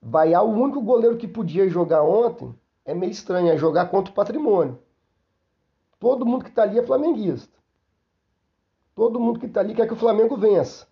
vaiar 0.00 0.44
o 0.44 0.52
único 0.52 0.82
goleiro 0.82 1.16
que 1.16 1.26
podia 1.26 1.66
jogar 1.70 2.02
ontem 2.02 2.54
é 2.84 2.94
meio 2.94 3.10
estranho, 3.10 3.48
é 3.48 3.56
jogar 3.56 3.86
contra 3.86 4.12
o 4.12 4.14
patrimônio. 4.14 4.78
Todo 5.98 6.26
mundo 6.26 6.44
que 6.44 6.50
está 6.50 6.64
ali 6.64 6.78
é 6.78 6.86
flamenguista. 6.86 7.58
Todo 8.94 9.18
mundo 9.18 9.40
que 9.40 9.46
está 9.46 9.60
ali 9.60 9.74
quer 9.74 9.86
que 9.86 9.94
o 9.94 9.96
Flamengo 9.96 10.36
vença. 10.36 10.89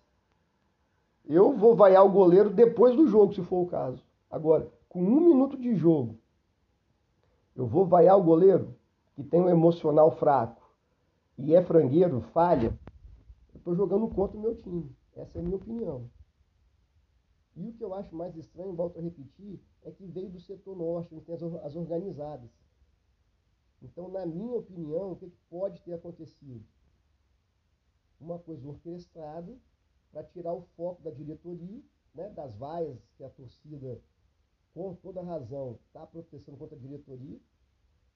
Eu 1.29 1.55
vou 1.55 1.75
vaiar 1.75 2.03
o 2.03 2.11
goleiro 2.11 2.49
depois 2.49 2.95
do 2.95 3.07
jogo, 3.07 3.35
se 3.35 3.43
for 3.43 3.61
o 3.61 3.67
caso. 3.67 4.03
Agora, 4.31 4.67
com 4.89 4.99
um 4.99 5.21
minuto 5.21 5.55
de 5.55 5.75
jogo, 5.75 6.17
eu 7.55 7.67
vou 7.67 7.85
vaiar 7.85 8.17
o 8.17 8.23
goleiro 8.23 8.75
que 9.13 9.23
tem 9.23 9.39
um 9.39 9.47
emocional 9.47 10.09
fraco 10.09 10.67
e 11.37 11.53
é 11.53 11.61
frangueiro, 11.61 12.19
falha. 12.33 12.75
Eu 13.53 13.59
estou 13.59 13.75
jogando 13.75 14.07
contra 14.09 14.35
o 14.35 14.41
meu 14.41 14.55
time. 14.55 14.89
Essa 15.15 15.37
é 15.37 15.41
a 15.41 15.43
minha 15.43 15.55
opinião. 15.55 16.09
E 17.55 17.69
o 17.69 17.73
que 17.73 17.83
eu 17.83 17.93
acho 17.93 18.15
mais 18.15 18.35
estranho, 18.35 18.73
volto 18.73 18.97
a 18.97 19.01
repetir, 19.01 19.61
é 19.83 19.91
que 19.91 20.07
veio 20.07 20.31
do 20.31 20.39
setor 20.39 20.75
norte, 20.75 21.13
onde 21.13 21.25
tem 21.25 21.35
as 21.35 21.75
organizadas. 21.75 22.49
Então, 23.83 24.09
na 24.09 24.25
minha 24.25 24.55
opinião, 24.55 25.11
o 25.11 25.15
que 25.15 25.31
pode 25.47 25.79
ter 25.83 25.93
acontecido? 25.93 26.65
Uma 28.19 28.39
coisa 28.39 28.67
orquestrada 28.67 29.55
para 30.11 30.23
tirar 30.23 30.53
o 30.53 30.63
foco 30.75 31.01
da 31.01 31.11
diretoria, 31.11 31.81
né, 32.13 32.29
das 32.29 32.55
vaias 32.55 32.99
que 33.15 33.23
a 33.23 33.29
torcida, 33.29 34.01
com 34.73 34.95
toda 34.95 35.21
razão, 35.21 35.79
está 35.87 36.05
protestando 36.05 36.57
contra 36.57 36.77
a 36.77 36.81
diretoria. 36.81 37.39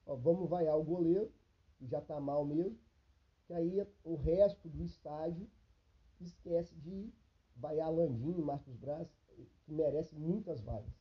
Ó, 0.06 0.16
vamos 0.16 0.48
vaiar 0.48 0.78
o 0.78 0.84
goleiro, 0.84 1.32
que 1.78 1.86
já 1.86 1.98
está 1.98 2.20
mal 2.20 2.44
mesmo, 2.44 2.78
que 3.46 3.52
aí 3.52 3.86
o 4.02 4.16
resto 4.16 4.68
do 4.68 4.82
estádio 4.82 5.48
esquece 6.20 6.74
de 6.76 7.12
vaiar 7.56 7.90
Landim 7.90 8.40
Marcos 8.40 8.76
Braz, 8.76 9.08
que 9.64 9.72
merece 9.72 10.14
muitas 10.14 10.60
vaias. 10.60 10.92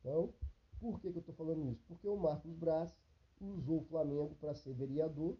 Então, 0.00 0.32
por 0.80 1.00
que, 1.00 1.10
que 1.12 1.18
eu 1.18 1.20
estou 1.20 1.34
falando 1.34 1.70
isso? 1.70 1.82
Porque 1.86 2.08
o 2.08 2.16
Marcos 2.16 2.54
Braz 2.54 2.94
usou 3.40 3.80
o 3.80 3.84
Flamengo 3.84 4.34
para 4.40 4.54
ser 4.54 4.72
vereador, 4.74 5.36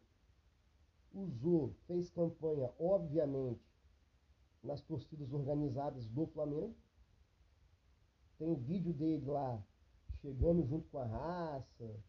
usou, 1.13 1.75
fez 1.87 2.11
campanha, 2.11 2.71
obviamente, 2.79 3.72
nas 4.63 4.81
torcidas 4.83 5.33
organizadas 5.33 6.07
do 6.09 6.27
Flamengo. 6.27 6.77
Tem 8.39 8.55
vídeo 8.55 8.93
dele 8.93 9.27
lá 9.27 9.63
chegando 10.21 10.65
junto 10.65 10.89
com 10.89 10.99
a 10.99 11.07
raça, 11.07 12.01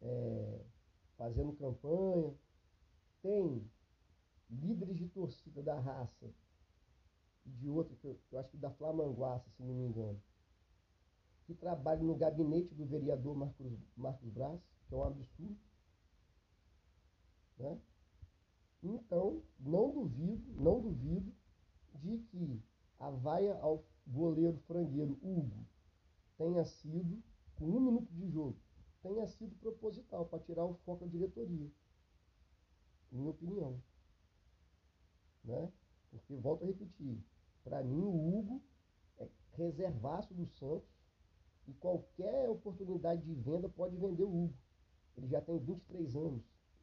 é, 0.00 0.64
fazendo 1.16 1.52
campanha. 1.54 2.34
Tem 3.22 3.70
líderes 4.50 4.96
de 4.96 5.08
torcida 5.08 5.62
da 5.62 5.78
raça 5.78 6.34
e 7.46 7.50
de 7.50 7.68
outra, 7.68 7.94
que 7.96 8.06
eu, 8.06 8.18
eu 8.30 8.38
acho 8.38 8.50
que 8.50 8.56
da 8.56 8.70
Flamanguaça, 8.70 9.48
se 9.50 9.62
não 9.62 9.74
me 9.74 9.86
engano, 9.86 10.20
que 11.46 11.54
trabalham 11.54 12.04
no 12.04 12.16
gabinete 12.16 12.74
do 12.74 12.84
vereador 12.84 13.36
Marcos, 13.36 13.72
Marcos 13.96 14.28
Braz, 14.30 14.60
que 14.88 14.94
é 14.94 14.96
um 14.96 15.04
absurdo. 15.04 15.56
Né? 17.58 17.80
Então, 18.82 19.42
não 19.60 19.92
duvido, 19.92 20.52
não 20.60 20.80
duvido 20.80 21.32
que 22.30 22.62
a 22.98 23.10
vaia 23.10 23.58
ao 23.60 23.84
goleiro 24.06 24.58
frangueiro 24.66 25.18
Hugo 25.22 25.64
tenha 26.36 26.64
sido, 26.64 27.22
com 27.56 27.66
um 27.66 27.80
minuto 27.80 28.12
de 28.12 28.28
jogo, 28.30 28.56
tenha 29.02 29.26
sido 29.26 29.54
proposital 29.56 30.26
para 30.26 30.42
tirar 30.42 30.64
o 30.64 30.74
foco 30.84 31.04
da 31.04 31.10
diretoria. 31.10 31.70
Minha 33.10 33.30
opinião. 33.30 33.80
Né? 35.44 35.72
Porque, 36.10 36.36
volto 36.36 36.64
a 36.64 36.66
repetir, 36.66 37.18
para 37.64 37.82
mim 37.82 38.02
o 38.02 38.38
Hugo 38.38 38.62
é 39.18 39.28
reservaço 39.52 40.34
do 40.34 40.46
Santos 40.46 40.88
e 41.66 41.72
qualquer 41.74 42.48
oportunidade 42.50 43.22
de 43.22 43.34
venda 43.34 43.68
pode 43.68 43.96
vender 43.96 44.24
o 44.24 44.44
Hugo. 44.44 44.54
Ele 45.16 45.28
já 45.28 45.40
tem 45.40 45.58
23 45.58 46.16
anos. 46.16 46.42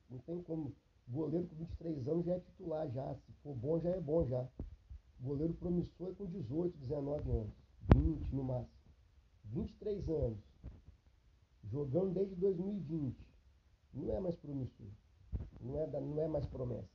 Não 0.09 0.19
tem 0.19 0.41
como. 0.43 0.75
Goleiro 1.07 1.47
com 1.47 1.55
23 1.55 2.07
anos 2.07 2.25
já 2.25 2.35
é 2.35 2.39
titular 2.39 2.87
já. 2.89 3.15
Se 3.15 3.31
for 3.43 3.55
bom, 3.55 3.79
já 3.79 3.89
é 3.89 3.99
bom 3.99 4.25
já. 4.25 4.47
Goleiro 5.21 5.53
promissor 5.53 6.11
é 6.11 6.13
com 6.13 6.25
18, 6.25 6.77
19 6.77 7.31
anos. 7.31 7.53
20 7.93 8.33
no 8.33 8.43
máximo. 8.43 8.79
23 9.45 10.09
anos. 10.09 10.39
Jogando 11.65 12.13
desde 12.13 12.35
2020. 12.35 13.17
Não 13.93 14.15
é 14.15 14.19
mais 14.19 14.35
promissor. 14.37 14.87
Não 15.59 15.77
é, 15.77 15.87
da, 15.87 15.99
não 15.99 16.21
é 16.21 16.27
mais 16.27 16.45
promessa. 16.45 16.89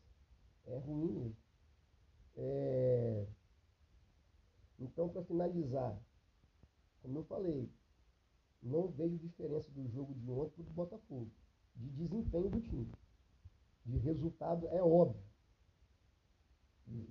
É 0.67 0.79
ruim 0.79 1.13
mesmo. 1.13 1.37
É... 2.37 3.27
Então, 4.79 5.09
para 5.09 5.23
finalizar, 5.23 6.01
como 7.03 7.19
eu 7.19 7.25
falei, 7.25 7.71
não 8.63 8.89
vejo 8.89 9.19
diferença 9.19 9.71
do 9.71 9.87
jogo 9.89 10.15
de 10.15 10.31
ontem 10.31 10.63
para 10.63 10.71
o 10.71 10.75
Botafogo. 10.75 11.31
De 11.77 11.91
desempenho 11.91 12.49
do 12.49 12.61
time. 12.61 12.91
De 13.85 13.99
resultado 13.99 14.67
é 14.69 14.83
óbvio. 14.83 15.34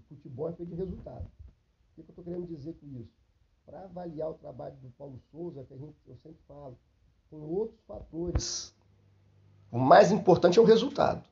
Futebol 0.07 0.49
é 0.49 0.53
feito 0.53 0.69
de 0.69 0.75
resultado. 0.75 1.25
O 1.25 1.95
que, 1.95 2.01
eu 2.01 2.05
estou 2.09 2.23
querendo 2.23 2.47
dizer 2.47 2.73
com 2.73 2.87
isso? 2.99 3.11
Para 3.65 3.83
avaliar 3.83 4.29
o 4.29 4.35
trabalho 4.35 4.75
do 4.81 4.89
Paulo 4.91 5.19
Souza, 5.31 5.63
que 5.63 5.73
a 5.73 5.77
gente, 5.77 5.95
eu 6.07 6.17
sempre 6.17 6.39
falo, 6.47 6.77
tem 7.29 7.39
outros 7.39 7.79
fatores. 7.87 8.75
O 9.71 9.79
mais 9.79 10.11
importante 10.11 10.59
é 10.59 10.61
o 10.61 10.65
resultado. 10.65 11.23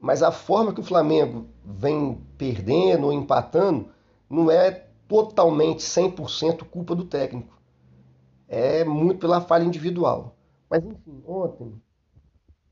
Mas 0.00 0.22
a 0.22 0.32
forma 0.32 0.74
que 0.74 0.80
o 0.80 0.84
Flamengo 0.84 1.46
vem 1.64 2.20
perdendo 2.36 3.06
ou 3.06 3.12
empatando 3.12 3.88
não 4.28 4.50
é 4.50 4.70
totalmente 5.06 5.80
100% 5.80 6.64
culpa 6.68 6.94
do 6.94 7.04
técnico. 7.04 7.56
É 8.48 8.84
muito 8.84 9.20
pela 9.20 9.40
falha 9.40 9.64
individual. 9.64 10.34
Mas 10.68 10.84
enfim, 10.84 11.22
ontem, 11.26 11.80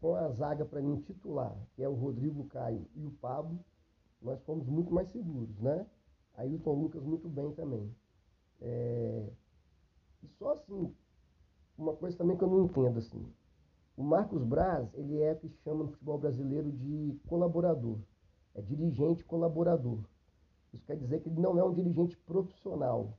com 0.01 0.15
a 0.15 0.29
zaga 0.31 0.65
para 0.65 0.81
mim 0.81 1.01
titular, 1.03 1.55
que 1.77 1.83
é 1.83 1.89
o 1.89 1.95
Rodrigo 1.95 2.45
Caio 2.47 2.87
e 2.97 3.05
o 3.05 3.11
Pablo, 3.11 3.59
nós 4.23 4.41
fomos 4.43 4.67
muito 4.67 4.93
mais 4.93 5.09
seguros, 5.11 5.59
né? 5.61 5.87
Ailton 6.37 6.75
Lucas 6.75 7.03
muito 7.03 7.29
bem 7.29 7.53
também. 7.53 7.95
É... 8.61 9.31
E 10.23 10.29
só 10.39 10.53
assim, 10.53 10.95
uma 11.79 11.95
coisa 11.97 12.17
também 12.17 12.37
que 12.37 12.45
eu 12.45 12.49
não 12.49 12.65
entendo 12.65 12.99
assim. 12.99 13.27
O 13.97 14.03
Marcos 14.03 14.43
Braz, 14.45 14.93
ele 14.95 15.21
é 15.21 15.33
o 15.33 15.37
que 15.37 15.49
chama 15.63 15.85
no 15.85 15.91
futebol 15.91 16.19
brasileiro 16.19 16.71
de 16.73 17.19
colaborador. 17.27 17.99
É 18.55 18.63
dirigente 18.63 19.25
colaborador. 19.25 20.01
Isso 20.73 20.85
quer 20.87 20.97
dizer 20.97 21.21
que 21.21 21.29
ele 21.29 21.41
não 21.41 21.59
é 21.59 21.65
um 21.65 21.75
dirigente 21.75 22.17
profissional. 22.19 23.19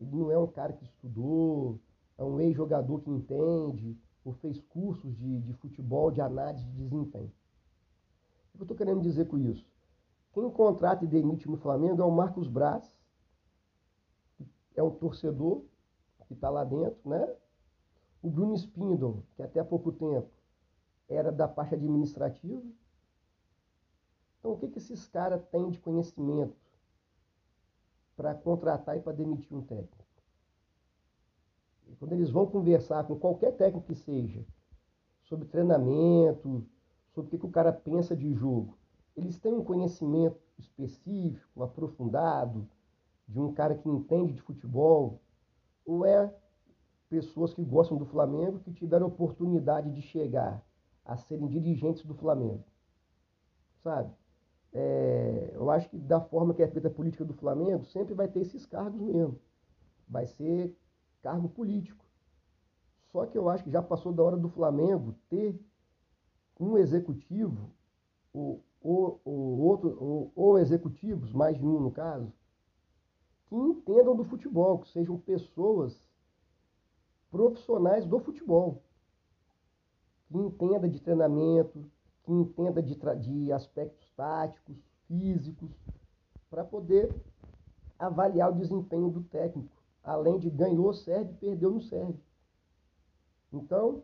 Ele 0.00 0.10
não 0.14 0.30
é 0.30 0.38
um 0.38 0.46
cara 0.46 0.72
que 0.72 0.84
estudou, 0.84 1.80
é 2.16 2.24
um 2.24 2.38
ex-jogador 2.40 3.00
que 3.00 3.10
entende, 3.10 3.98
ou 4.24 4.32
fez 4.34 4.60
cursos 4.60 5.16
de, 5.16 5.40
de 5.40 5.52
futebol, 5.54 6.10
de 6.10 6.20
análise 6.20 6.64
de 6.64 6.72
desempenho. 6.72 7.32
O 8.54 8.58
que 8.58 8.62
eu 8.62 8.64
estou 8.64 8.76
querendo 8.76 9.00
dizer 9.00 9.26
com 9.26 9.38
isso? 9.38 9.66
Quem 10.38 10.48
contrata 10.50 11.04
e 11.04 11.08
demite 11.08 11.50
no 11.50 11.56
Flamengo 11.56 12.00
é 12.00 12.04
o 12.04 12.12
Marcos 12.12 12.46
Braz, 12.46 12.88
é 14.76 14.80
um 14.80 14.88
torcedor 14.88 15.64
que 16.28 16.34
está 16.34 16.48
lá 16.48 16.62
dentro, 16.62 16.96
né? 17.04 17.34
O 18.22 18.30
Bruno 18.30 18.54
Spindle, 18.54 19.24
que 19.34 19.42
até 19.42 19.58
há 19.58 19.64
pouco 19.64 19.90
tempo 19.90 20.30
era 21.08 21.32
da 21.32 21.48
parte 21.48 21.74
administrativa. 21.74 22.62
Então, 24.38 24.52
o 24.52 24.58
que, 24.58 24.68
que 24.68 24.78
esses 24.78 25.08
caras 25.08 25.44
têm 25.46 25.70
de 25.70 25.80
conhecimento 25.80 26.54
para 28.16 28.32
contratar 28.32 28.96
e 28.96 29.00
para 29.00 29.14
demitir 29.14 29.56
um 29.56 29.62
técnico? 29.62 30.04
E 31.88 31.96
quando 31.96 32.12
eles 32.12 32.30
vão 32.30 32.46
conversar 32.46 33.02
com 33.08 33.18
qualquer 33.18 33.56
técnico 33.56 33.88
que 33.88 33.96
seja, 33.96 34.46
sobre 35.24 35.48
treinamento, 35.48 36.64
sobre 37.12 37.26
o 37.26 37.30
que, 37.32 37.38
que 37.38 37.46
o 37.46 37.50
cara 37.50 37.72
pensa 37.72 38.14
de 38.14 38.32
jogo, 38.32 38.77
eles 39.18 39.38
têm 39.38 39.52
um 39.52 39.64
conhecimento 39.64 40.40
específico, 40.56 41.62
aprofundado, 41.62 42.68
de 43.26 43.40
um 43.40 43.52
cara 43.52 43.74
que 43.74 43.88
entende 43.88 44.32
de 44.32 44.40
futebol, 44.40 45.20
ou 45.84 46.06
é 46.06 46.32
pessoas 47.08 47.52
que 47.52 47.64
gostam 47.64 47.96
do 47.96 48.06
Flamengo 48.06 48.60
que 48.60 48.72
tiveram 48.72 49.08
oportunidade 49.08 49.90
de 49.90 50.00
chegar 50.02 50.64
a 51.04 51.16
serem 51.16 51.48
dirigentes 51.48 52.04
do 52.04 52.14
Flamengo. 52.14 52.64
Sabe? 53.82 54.12
É, 54.72 55.50
eu 55.54 55.70
acho 55.70 55.88
que 55.88 55.98
da 55.98 56.20
forma 56.20 56.54
que 56.54 56.62
é 56.62 56.68
feita 56.68 56.88
a 56.88 56.90
política 56.90 57.24
do 57.24 57.34
Flamengo, 57.34 57.84
sempre 57.86 58.14
vai 58.14 58.28
ter 58.28 58.40
esses 58.40 58.64
cargos 58.66 59.00
mesmo. 59.00 59.40
Vai 60.06 60.26
ser 60.26 60.76
cargo 61.22 61.48
político. 61.48 62.04
Só 63.10 63.26
que 63.26 63.36
eu 63.36 63.48
acho 63.48 63.64
que 63.64 63.70
já 63.70 63.82
passou 63.82 64.12
da 64.12 64.22
hora 64.22 64.36
do 64.36 64.48
Flamengo 64.48 65.14
ter 65.28 65.58
um 66.60 66.76
executivo, 66.76 67.72
ou, 68.80 69.20
ou, 69.24 69.58
outro, 69.60 69.96
ou, 70.00 70.32
ou 70.34 70.58
executivos, 70.58 71.32
mais 71.32 71.58
de 71.58 71.66
um 71.66 71.80
no 71.80 71.90
caso, 71.90 72.32
que 73.46 73.56
entendam 73.56 74.14
do 74.14 74.24
futebol, 74.24 74.78
que 74.78 74.88
sejam 74.88 75.18
pessoas 75.18 75.98
profissionais 77.30 78.06
do 78.06 78.18
futebol, 78.20 78.82
que 80.28 80.36
entenda 80.36 80.88
de 80.88 81.00
treinamento, 81.00 81.84
que 82.24 82.32
entenda 82.32 82.82
de, 82.82 82.94
de 83.20 83.52
aspectos 83.52 84.10
táticos, 84.12 84.76
físicos, 85.06 85.70
para 86.50 86.64
poder 86.64 87.14
avaliar 87.98 88.50
o 88.50 88.54
desempenho 88.54 89.10
do 89.10 89.22
técnico, 89.24 89.76
além 90.02 90.38
de 90.38 90.48
ganhou 90.50 90.92
serve, 90.92 91.32
perdeu 91.34 91.70
no 91.70 91.80
serve. 91.80 92.18
Então, 93.52 94.02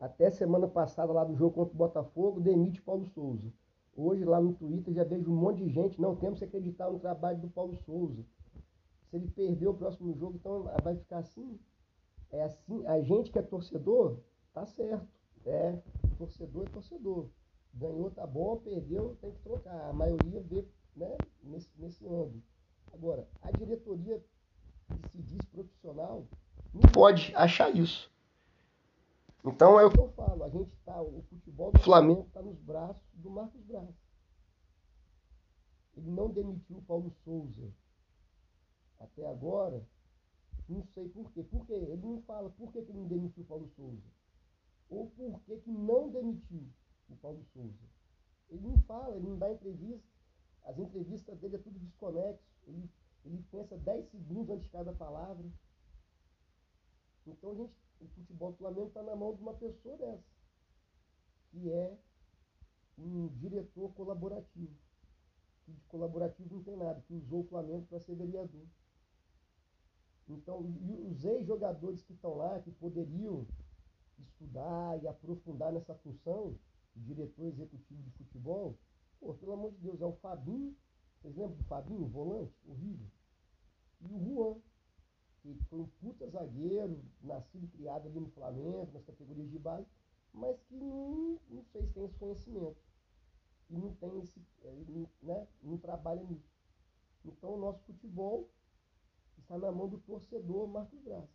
até 0.00 0.30
semana 0.30 0.66
passada 0.66 1.12
lá 1.12 1.24
do 1.24 1.36
jogo 1.36 1.54
contra 1.54 1.74
o 1.74 1.78
Botafogo, 1.78 2.40
demite 2.40 2.80
Paulo 2.82 3.06
Souza. 3.06 3.52
Hoje 4.00 4.24
lá 4.24 4.40
no 4.40 4.52
Twitter 4.54 4.94
já 4.94 5.02
vejo 5.02 5.28
um 5.28 5.34
monte 5.34 5.64
de 5.64 5.70
gente, 5.70 6.00
não 6.00 6.14
temos 6.14 6.38
que 6.38 6.44
acreditar 6.44 6.88
no 6.88 7.00
trabalho 7.00 7.40
do 7.40 7.48
Paulo 7.48 7.76
Souza. 7.84 8.24
Se 9.10 9.16
ele 9.16 9.26
perder 9.26 9.66
o 9.66 9.74
próximo 9.74 10.16
jogo, 10.16 10.36
então 10.36 10.70
vai 10.84 10.94
ficar 10.94 11.18
assim. 11.18 11.58
É 12.30 12.44
assim, 12.44 12.86
a 12.86 13.00
gente 13.00 13.32
que 13.32 13.40
é 13.40 13.42
torcedor, 13.42 14.20
tá 14.54 14.64
certo. 14.66 15.04
É, 15.44 15.76
torcedor 16.16 16.66
é 16.66 16.70
torcedor. 16.70 17.26
Ganhou, 17.74 18.08
tá 18.12 18.24
bom, 18.24 18.58
perdeu, 18.58 19.16
tem 19.20 19.32
que 19.32 19.40
trocar. 19.40 19.90
A 19.90 19.92
maioria 19.92 20.40
vê 20.42 20.64
né, 20.94 21.16
nesse, 21.42 21.68
nesse 21.76 22.06
ângulo. 22.06 22.40
Agora, 22.94 23.26
a 23.42 23.50
diretoria 23.50 24.22
que 24.88 25.08
se 25.08 25.22
diz 25.22 25.44
profissional 25.46 26.24
não 26.72 26.82
pode 26.92 27.34
achar 27.34 27.74
isso. 27.74 28.08
Então 29.44 29.80
é 29.80 29.84
o 29.84 29.90
que 29.90 29.98
eu 29.98 30.08
falo, 30.10 30.37
a 30.48 30.50
gente 30.50 30.74
tá, 30.78 31.00
o 31.02 31.22
futebol 31.28 31.72
do 31.72 31.78
Flamengo 31.80 32.22
está 32.26 32.40
nos 32.40 32.58
braços 32.60 33.02
do 33.12 33.28
Marcos 33.28 33.60
Braz. 33.64 33.94
Ele 35.94 36.10
não 36.10 36.30
demitiu 36.30 36.78
o 36.78 36.82
Paulo 36.82 37.10
Souza 37.22 37.70
até 38.98 39.28
agora, 39.28 39.86
não 40.66 40.82
sei 40.94 41.06
por 41.10 41.30
quê. 41.32 41.42
Por 41.42 41.66
quê? 41.66 41.74
Ele 41.74 42.06
não 42.06 42.22
fala 42.22 42.48
por 42.50 42.72
que, 42.72 42.82
que 42.82 42.90
ele 42.90 42.98
não 42.98 43.08
demitiu 43.08 43.42
o 43.42 43.46
Paulo 43.46 43.68
Souza. 43.76 44.08
Ou 44.88 45.10
por 45.10 45.40
que, 45.42 45.58
que 45.58 45.70
não 45.70 46.10
demitiu 46.10 46.66
o 47.10 47.16
Paulo 47.16 47.44
Souza. 47.52 47.86
Ele 48.48 48.62
não 48.62 48.80
fala, 48.82 49.16
ele 49.16 49.28
não 49.28 49.38
dá 49.38 49.52
entrevista. 49.52 50.08
As 50.64 50.78
entrevistas 50.78 51.38
dele 51.40 51.56
é 51.56 51.58
tudo 51.58 51.78
desconexo. 51.78 52.42
Ele, 52.66 52.90
ele 53.24 53.42
pensa 53.50 53.76
10 53.76 54.10
segundos 54.10 54.50
antes 54.50 54.64
de 54.64 54.70
cada 54.70 54.92
palavra. 54.94 55.44
Então, 57.26 57.50
a 57.50 57.54
gente, 57.54 57.72
o 58.00 58.08
futebol 58.08 58.52
do 58.52 58.58
Flamengo 58.58 58.88
está 58.88 59.02
na 59.02 59.14
mão 59.14 59.34
de 59.34 59.42
uma 59.42 59.54
pessoa 59.54 59.96
dessa, 59.98 60.37
que 61.50 61.70
é 61.70 61.98
um 62.98 63.28
diretor 63.28 63.92
colaborativo. 63.94 64.74
Que 65.64 65.72
de 65.72 65.80
colaborativo 65.82 66.56
não 66.56 66.62
tem 66.62 66.76
nada, 66.76 67.00
que 67.02 67.14
usou 67.14 67.40
o 67.40 67.48
Flamengo 67.48 67.86
para 67.86 68.00
ser 68.00 68.14
vereador. 68.14 68.66
Então, 70.28 70.60
os 71.10 71.24
ex-jogadores 71.24 72.02
que 72.02 72.12
estão 72.12 72.34
lá, 72.34 72.60
que 72.60 72.70
poderiam 72.72 73.46
estudar 74.18 75.02
e 75.02 75.08
aprofundar 75.08 75.72
nessa 75.72 75.94
função, 75.94 76.58
de 76.94 77.14
diretor 77.14 77.46
executivo 77.46 78.02
de 78.02 78.10
futebol, 78.10 78.76
pô, 79.20 79.32
pelo 79.34 79.52
amor 79.52 79.72
de 79.72 79.78
Deus, 79.78 80.00
é 80.00 80.06
o 80.06 80.12
Fabinho, 80.14 80.76
vocês 81.16 81.34
lembram 81.36 81.56
do 81.56 81.64
Fabinho, 81.64 82.06
volante, 82.06 82.54
horrível? 82.66 83.06
E 84.00 84.06
o 84.06 84.18
Juan, 84.18 84.60
que 85.40 85.54
foi 85.64 85.80
um 85.80 85.86
puta 86.00 86.28
zagueiro, 86.28 87.02
nascido 87.22 87.64
e 87.64 87.68
criado 87.68 88.08
ali 88.08 88.20
no 88.20 88.30
Flamengo, 88.30 88.90
nas 88.92 89.04
categorias 89.04 89.50
de 89.50 89.58
base, 89.58 89.86
mas 90.38 90.60
que 90.62 90.76
não, 90.76 91.40
não 91.48 91.64
tem 91.64 91.82
esse 91.82 92.16
conhecimento. 92.18 92.80
E 93.68 93.76
não 93.76 93.94
tem 93.96 94.18
esse, 94.20 94.40
é, 94.62 94.72
né, 95.22 95.46
não 95.62 95.76
trabalha 95.76 96.22
nisso. 96.22 96.48
Então 97.24 97.54
o 97.54 97.58
nosso 97.58 97.82
futebol 97.84 98.48
está 99.36 99.58
na 99.58 99.70
mão 99.72 99.88
do 99.88 99.98
torcedor 99.98 100.68
Marcos 100.68 101.00
Braz. 101.00 101.28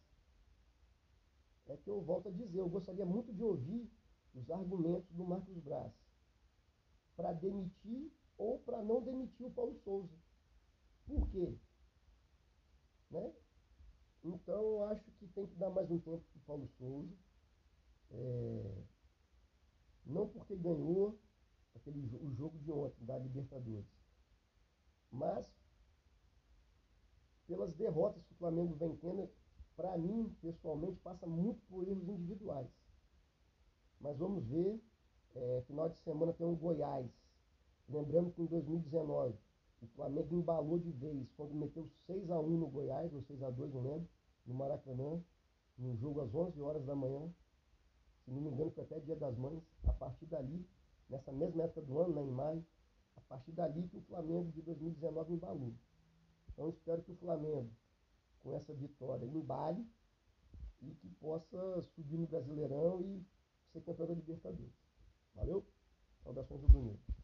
É 1.67 1.77
que 1.77 1.89
eu 1.89 2.01
volto 2.01 2.29
a 2.29 2.31
dizer, 2.31 2.59
eu 2.59 2.69
gostaria 2.69 3.05
muito 3.05 3.33
de 3.33 3.43
ouvir 3.43 3.89
os 4.33 4.49
argumentos 4.49 5.11
do 5.11 5.23
Marcos 5.23 5.57
Braz 5.59 5.93
para 7.15 7.33
demitir 7.33 8.11
ou 8.37 8.59
para 8.59 8.81
não 8.81 9.01
demitir 9.01 9.45
o 9.45 9.51
Paulo 9.51 9.75
Souza. 9.83 10.17
Por 11.05 11.29
quê? 11.29 11.55
Né? 13.11 13.33
Então 14.23 14.55
eu 14.55 14.83
acho 14.85 15.11
que 15.11 15.27
tem 15.27 15.45
que 15.45 15.55
dar 15.55 15.69
mais 15.69 15.91
um 15.91 15.99
tempo 15.99 16.23
para 16.31 16.39
o 16.39 16.45
Paulo 16.45 16.67
Souza. 16.77 17.13
É, 18.09 18.83
não 20.05 20.27
porque 20.27 20.55
ganhou 20.55 21.19
aquele, 21.75 21.99
o 22.17 22.31
jogo 22.33 22.57
de 22.59 22.71
ontem 22.71 23.05
da 23.05 23.17
Libertadores, 23.17 23.87
mas 25.11 25.47
pelas 27.47 27.73
derrotas 27.75 28.23
que 28.23 28.33
o 28.33 28.37
Flamengo 28.37 28.75
vem 28.75 28.95
tendo, 28.97 29.29
para 29.75 29.97
mim, 29.97 30.35
pessoalmente, 30.41 30.99
passa 30.99 31.27
muito 31.27 31.61
por 31.67 31.87
erros 31.87 32.07
individuais. 32.07 32.69
Mas 33.99 34.17
vamos 34.17 34.43
ver, 34.45 34.81
é, 35.35 35.63
final 35.67 35.89
de 35.89 35.97
semana 35.99 36.33
tem 36.33 36.45
um 36.45 36.55
Goiás. 36.55 37.09
Lembrando 37.89 38.31
que 38.31 38.41
em 38.41 38.45
2019 38.45 39.35
o 39.81 39.87
Flamengo 39.87 40.35
embalou 40.35 40.79
de 40.79 40.91
vez 40.91 41.29
quando 41.35 41.53
meteu 41.53 41.89
6 42.07 42.29
a 42.31 42.39
1 42.39 42.57
no 42.57 42.67
Goiás, 42.67 43.13
ou 43.13 43.21
6 43.23 43.43
a 43.43 43.49
2 43.49 43.73
não 43.73 43.81
lembro, 43.81 44.09
no 44.45 44.53
Maracanã, 44.53 45.21
num 45.77 45.97
jogo 45.97 46.21
às 46.21 46.33
11 46.33 46.61
horas 46.61 46.85
da 46.85 46.95
manhã. 46.95 47.29
Se 48.23 48.31
não 48.31 48.41
me 48.41 48.49
engano, 48.49 48.71
foi 48.71 48.83
até 48.83 48.99
dia 48.99 49.15
das 49.15 49.37
mães. 49.37 49.63
A 49.85 49.93
partir 49.93 50.25
dali, 50.25 50.67
nessa 51.09 51.31
mesma 51.31 51.63
época 51.63 51.81
do 51.81 51.99
ano, 51.99 52.13
né, 52.13 52.23
em 52.23 52.31
maio, 52.31 52.65
a 53.15 53.21
partir 53.21 53.51
dali 53.51 53.87
que 53.87 53.97
o 53.97 54.01
Flamengo 54.01 54.51
de 54.51 54.61
2019 54.61 55.33
embalou. 55.33 55.73
Então 56.51 56.69
espero 56.69 57.01
que 57.03 57.11
o 57.11 57.15
Flamengo, 57.15 57.69
com 58.41 58.53
essa 58.53 58.73
vitória, 58.73 59.25
embale 59.25 59.85
e 60.81 60.93
que 60.95 61.09
possa 61.09 61.81
subir 61.81 62.17
no 62.17 62.27
Brasileirão 62.27 63.01
e 63.01 63.25
ser 63.71 63.81
campeão 63.81 64.07
da 64.07 64.13
Libertadores. 64.13 64.73
Valeu? 65.33 65.65
Saudações 66.23 66.61
do 66.61 66.67
Bonito. 66.67 67.22